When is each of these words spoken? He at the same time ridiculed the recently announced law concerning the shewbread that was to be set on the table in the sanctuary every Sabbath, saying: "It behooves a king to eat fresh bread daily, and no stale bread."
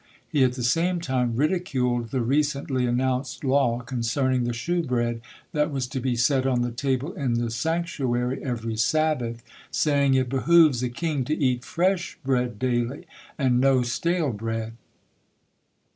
He 0.27 0.43
at 0.43 0.53
the 0.53 0.63
same 0.63 0.99
time 0.99 1.35
ridiculed 1.35 2.09
the 2.09 2.21
recently 2.23 2.87
announced 2.87 3.43
law 3.43 3.81
concerning 3.81 4.45
the 4.45 4.51
shewbread 4.51 5.21
that 5.51 5.69
was 5.71 5.85
to 5.89 5.99
be 5.99 6.15
set 6.15 6.47
on 6.47 6.63
the 6.63 6.71
table 6.71 7.13
in 7.13 7.35
the 7.35 7.51
sanctuary 7.51 8.43
every 8.43 8.77
Sabbath, 8.77 9.43
saying: 9.69 10.15
"It 10.15 10.27
behooves 10.27 10.81
a 10.81 10.89
king 10.89 11.23
to 11.25 11.37
eat 11.37 11.63
fresh 11.63 12.17
bread 12.25 12.57
daily, 12.57 13.05
and 13.37 13.59
no 13.61 13.83
stale 13.83 14.31
bread." 14.33 14.73